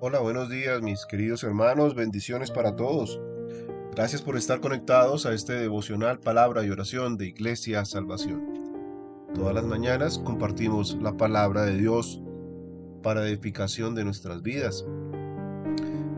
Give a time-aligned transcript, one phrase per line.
[0.00, 3.20] Hola, buenos días mis queridos hermanos, bendiciones para todos.
[3.96, 9.26] Gracias por estar conectados a este devocional Palabra y Oración de Iglesia Salvación.
[9.34, 12.22] Todas las mañanas compartimos la palabra de Dios
[13.02, 14.86] para edificación de nuestras vidas.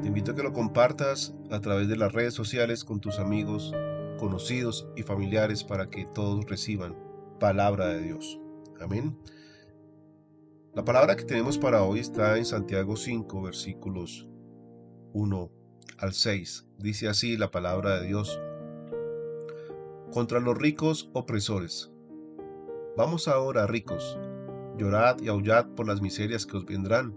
[0.00, 3.74] Te invito a que lo compartas a través de las redes sociales con tus amigos,
[4.18, 6.96] conocidos y familiares para que todos reciban
[7.38, 8.40] palabra de Dios.
[8.80, 9.18] Amén.
[10.76, 14.28] La palabra que tenemos para hoy está en Santiago 5, versículos
[15.14, 15.50] 1
[15.96, 16.66] al 6.
[16.76, 18.38] Dice así la palabra de Dios.
[20.12, 21.90] Contra los ricos opresores.
[22.94, 24.18] Vamos ahora, ricos,
[24.76, 27.16] llorad y aullad por las miserias que os vendrán.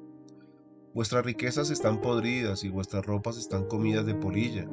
[0.94, 4.69] Vuestras riquezas están podridas y vuestras ropas están comidas de polilla.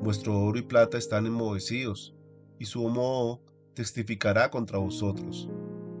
[0.00, 2.16] Vuestro oro y plata están enmohecidos,
[2.58, 3.40] y su moho
[3.74, 5.48] testificará contra vosotros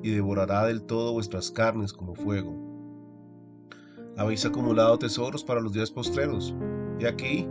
[0.02, 2.54] y devorará del todo vuestras carnes como fuego.
[4.16, 6.54] Habéis acumulado tesoros para los días postreros,
[6.98, 7.48] y aquí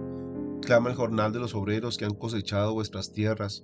[0.62, 3.64] clama el jornal de los obreros que han cosechado vuestras tierras,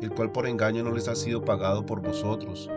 [0.00, 2.70] el cual por engaño no les ha sido pagado por vosotros,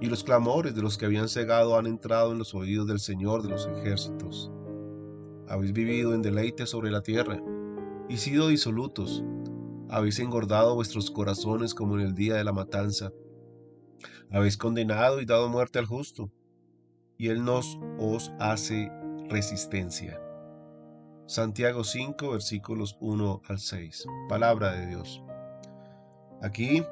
[0.00, 3.42] y los clamores de los que habían cegado han entrado en los oídos del Señor
[3.42, 4.50] de los ejércitos.
[5.48, 7.42] Habéis vivido en deleite sobre la tierra,
[8.08, 9.24] y sido disolutos,
[9.88, 13.12] habéis engordado vuestros corazones como en el día de la matanza,
[14.30, 16.30] habéis condenado y dado muerte al justo,
[17.16, 18.90] y él nos os hace
[19.28, 20.20] resistencia.
[21.26, 24.06] Santiago 5, versículos 1 al 6.
[24.28, 25.22] Palabra de Dios.
[26.42, 26.82] Aquí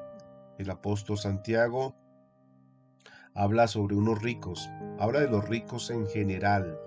[0.58, 1.96] el apóstol Santiago
[3.34, 6.78] habla sobre unos ricos, habla de los ricos en general,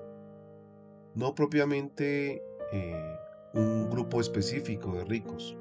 [1.16, 3.16] no propiamente eh,
[3.54, 5.58] un grupo específico de ricos.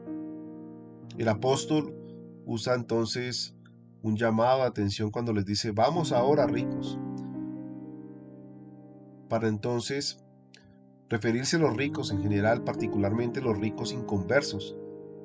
[1.17, 1.95] El apóstol
[2.45, 3.55] usa entonces
[4.02, 6.98] un llamado de atención cuando les dice, vamos ahora ricos.
[9.28, 10.24] Para entonces
[11.08, 14.77] referirse a los ricos en general, particularmente los ricos inconversos,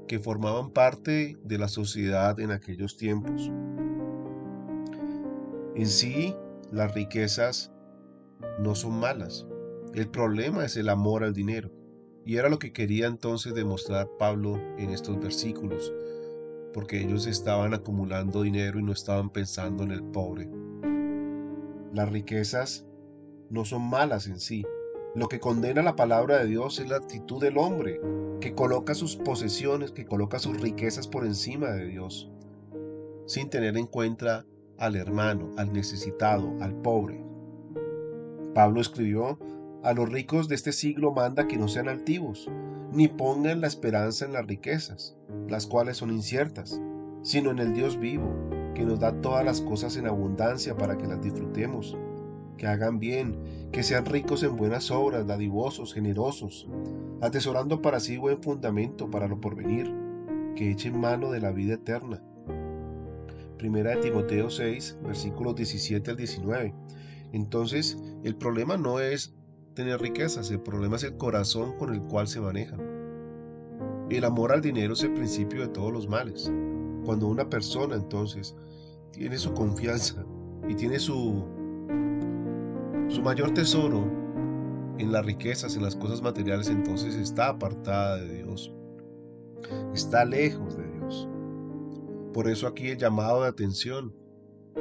[0.07, 3.51] que formaban parte de la sociedad en aquellos tiempos.
[5.75, 6.35] En sí,
[6.71, 7.71] las riquezas
[8.59, 9.45] no son malas.
[9.93, 11.71] El problema es el amor al dinero.
[12.25, 15.93] Y era lo que quería entonces demostrar Pablo en estos versículos
[16.75, 20.49] porque ellos estaban acumulando dinero y no estaban pensando en el pobre.
[21.93, 22.85] Las riquezas
[23.49, 24.65] no son malas en sí.
[25.15, 28.01] Lo que condena la palabra de Dios es la actitud del hombre,
[28.41, 32.29] que coloca sus posesiones, que coloca sus riquezas por encima de Dios,
[33.25, 34.45] sin tener en cuenta
[34.77, 37.23] al hermano, al necesitado, al pobre.
[38.53, 39.39] Pablo escribió,
[39.85, 42.49] a los ricos de este siglo manda que no sean altivos,
[42.91, 45.15] ni pongan la esperanza en las riquezas,
[45.47, 46.81] las cuales son inciertas,
[47.21, 48.33] sino en el Dios vivo,
[48.73, 51.95] que nos da todas las cosas en abundancia para que las disfrutemos,
[52.57, 53.37] que hagan bien,
[53.71, 56.67] que sean ricos en buenas obras, dadivosos, generosos,
[57.21, 59.93] atesorando para sí buen fundamento para lo porvenir,
[60.55, 62.23] que echen mano de la vida eterna.
[63.59, 66.73] Primera Timoteo 6, versículos 17 al 19.
[67.33, 69.35] Entonces, el problema no es
[69.75, 72.79] tener riquezas, el problema es el corazón con el cual se manejan.
[74.09, 76.51] El amor al dinero es el principio de todos los males.
[77.05, 78.55] Cuando una persona entonces
[79.11, 80.25] tiene su confianza
[80.67, 81.43] y tiene su,
[83.09, 84.03] su mayor tesoro
[84.97, 88.73] en las riquezas, en las cosas materiales, entonces está apartada de Dios.
[89.93, 91.27] Está lejos de Dios.
[92.33, 94.15] Por eso aquí el llamado de atención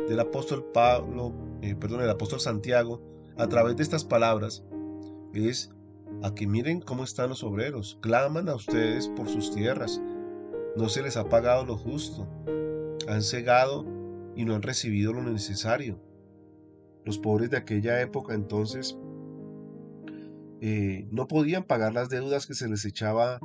[0.08, 1.32] del apóstol Pablo,
[1.62, 3.02] eh, perdón, el apóstol Santiago,
[3.36, 4.64] a través de estas palabras,
[5.36, 5.70] es
[6.22, 10.00] a que miren cómo están los obreros, claman a ustedes por sus tierras,
[10.76, 12.28] no se les ha pagado lo justo,
[13.08, 13.84] han cegado
[14.34, 16.00] y no han recibido lo necesario.
[17.04, 18.96] Los pobres de aquella época entonces
[20.60, 23.38] eh, no podían pagar las deudas que se les echaba,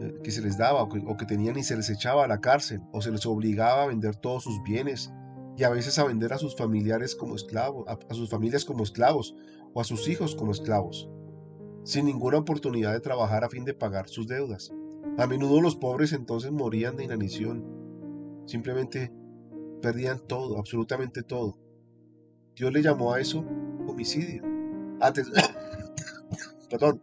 [0.00, 2.28] eh, que se les daba o que, o que tenían y se les echaba a
[2.28, 5.12] la cárcel o se les obligaba a vender todos sus bienes
[5.58, 9.36] y a veces a vender a sus familiares como esclavos, a sus familias como esclavos
[9.74, 11.10] o a sus hijos como esclavos
[11.86, 14.72] sin ninguna oportunidad de trabajar a fin de pagar sus deudas.
[15.18, 17.64] A menudo los pobres entonces morían de inanición.
[18.44, 19.12] Simplemente
[19.80, 21.56] perdían todo, absolutamente todo.
[22.56, 23.44] Dios le llamó a eso
[23.86, 24.42] homicidio.
[26.70, 27.00] Perdón,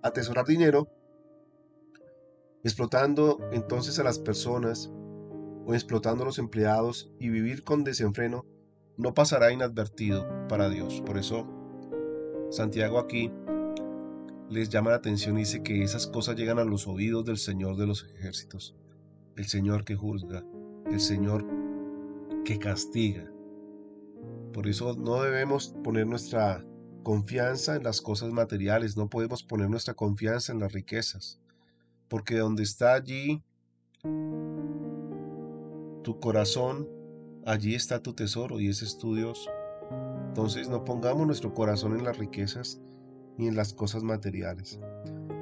[0.00, 0.88] atesorar dinero,
[2.64, 4.90] explotando entonces a las personas
[5.66, 8.46] o explotando a los empleados y vivir con desenfreno
[8.96, 11.02] no pasará inadvertido para Dios.
[11.04, 11.46] Por eso
[12.50, 13.30] Santiago aquí
[14.52, 17.76] les llama la atención y dice que esas cosas llegan a los oídos del Señor
[17.76, 18.74] de los ejércitos,
[19.36, 20.44] el Señor que juzga,
[20.90, 21.46] el Señor
[22.44, 23.30] que castiga.
[24.52, 26.64] Por eso no debemos poner nuestra
[27.02, 31.40] confianza en las cosas materiales, no podemos poner nuestra confianza en las riquezas,
[32.08, 33.42] porque donde está allí
[36.02, 36.88] tu corazón,
[37.46, 39.48] allí está tu tesoro y ese es tu Dios.
[40.28, 42.80] Entonces no pongamos nuestro corazón en las riquezas
[43.38, 44.80] ni en las cosas materiales.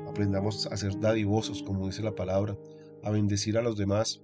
[0.08, 2.56] Aprendamos a ser dadivosos, como dice la palabra,
[3.02, 4.22] a bendecir a los demás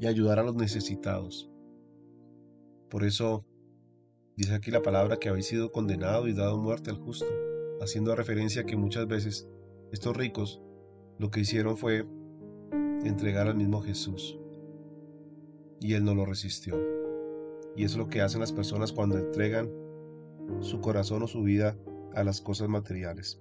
[0.00, 1.50] y ayudar a los necesitados.
[2.88, 3.44] Por eso
[4.36, 7.26] dice aquí la palabra que habéis sido condenado y dado muerte al justo,
[7.80, 9.48] haciendo referencia a que muchas veces
[9.92, 10.60] estos ricos
[11.18, 12.06] lo que hicieron fue
[13.04, 14.38] entregar al mismo Jesús
[15.80, 16.74] y él no lo resistió.
[17.76, 19.70] Y eso es lo que hacen las personas cuando entregan
[20.60, 21.76] su corazón o su vida
[22.14, 23.40] a las cosas materiales.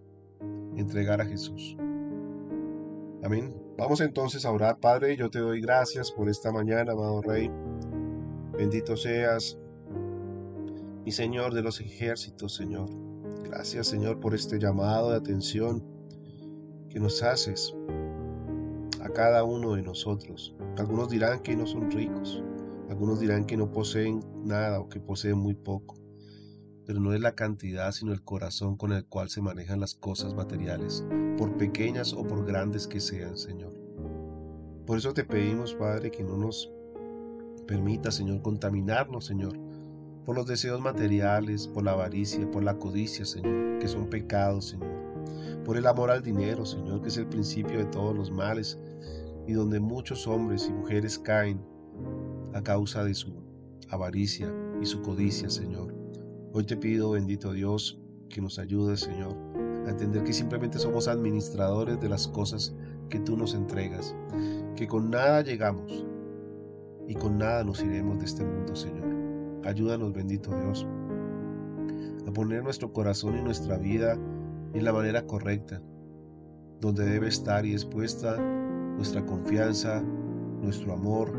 [0.75, 1.75] Entregar a Jesús.
[3.23, 3.55] Amén.
[3.77, 5.15] Vamos entonces a orar, Padre.
[5.17, 7.51] Yo te doy gracias por esta mañana, amado Rey.
[8.57, 9.57] Bendito seas,
[11.05, 12.89] mi Señor de los ejércitos, Señor.
[13.43, 15.83] Gracias, Señor, por este llamado de atención
[16.89, 17.75] que nos haces
[19.01, 20.55] a cada uno de nosotros.
[20.77, 22.43] Algunos dirán que no son ricos,
[22.89, 25.95] algunos dirán que no poseen nada o que poseen muy poco,
[26.87, 30.33] pero no es la cantidad, sino el corazón con el cual se manejan las cosas
[30.33, 31.05] materiales,
[31.37, 33.73] por pequeñas o por grandes que sean, Señor.
[34.85, 36.71] Por eso te pedimos, Padre, que no nos
[37.67, 39.59] permita, Señor, contaminarnos, Señor,
[40.25, 44.95] por los deseos materiales, por la avaricia, por la codicia, Señor, que son pecados, Señor,
[45.65, 48.79] por el amor al dinero, Señor, que es el principio de todos los males
[49.45, 51.61] y donde muchos hombres y mujeres caen
[52.53, 53.33] a causa de su
[53.89, 54.49] avaricia
[54.81, 55.96] y su codicia, Señor.
[56.57, 57.99] Hoy te pido, bendito Dios,
[58.29, 59.35] que nos ayudes, Señor,
[59.85, 62.73] a entender que simplemente somos administradores de las cosas
[63.11, 64.15] que tú nos entregas,
[64.75, 66.03] que con nada llegamos
[67.07, 69.05] y con nada nos iremos de este mundo, Señor.
[69.65, 70.87] Ayúdanos, bendito Dios,
[72.25, 74.17] a poner nuestro corazón y nuestra vida
[74.73, 75.79] en la manera correcta,
[76.81, 80.01] donde debe estar y expuesta nuestra confianza,
[80.63, 81.37] nuestro amor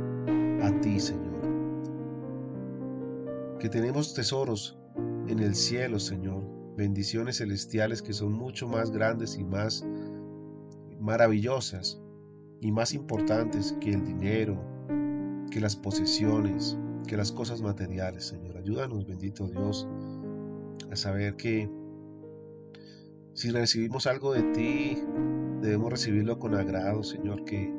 [0.62, 1.26] a ti, Señor.
[3.58, 4.77] Que tenemos tesoros
[5.28, 6.42] en el cielo, Señor,
[6.76, 9.84] bendiciones celestiales que son mucho más grandes y más
[10.98, 12.00] maravillosas
[12.60, 14.58] y más importantes que el dinero,
[15.50, 18.56] que las posesiones, que las cosas materiales, Señor.
[18.56, 19.86] Ayúdanos, bendito Dios,
[20.90, 21.70] a saber que
[23.34, 24.98] si recibimos algo de ti,
[25.60, 27.72] debemos recibirlo con agrado, Señor, que,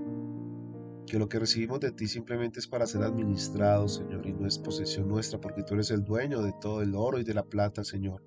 [1.09, 4.59] que lo que recibimos de ti simplemente es para ser administrado, Señor, y no es
[4.59, 7.83] posesión nuestra, porque tú eres el dueño de todo el oro y de la plata,
[7.83, 8.23] Señor.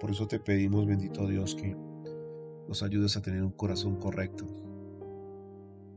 [0.00, 1.76] Por eso te pedimos, bendito Dios, que
[2.68, 4.44] nos ayudes a tener un corazón correcto,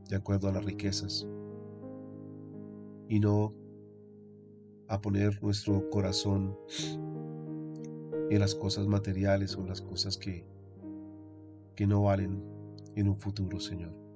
[0.07, 1.27] de acuerdo a las riquezas,
[3.07, 3.55] y no
[4.87, 6.55] a poner nuestro corazón
[8.29, 10.45] en las cosas materiales o en las cosas que,
[11.75, 12.43] que no valen
[12.95, 14.08] en un futuro, Señor.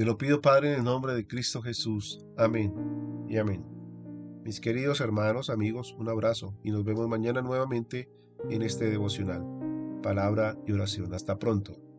[0.00, 2.24] Te lo pido, Padre, en el nombre de Cristo Jesús.
[2.38, 2.72] Amén
[3.28, 3.62] y amén.
[4.42, 8.08] Mis queridos hermanos, amigos, un abrazo y nos vemos mañana nuevamente
[8.48, 9.44] en este devocional.
[10.02, 11.12] Palabra y oración.
[11.12, 11.89] Hasta pronto.